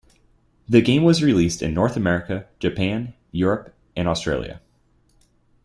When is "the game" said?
0.67-1.03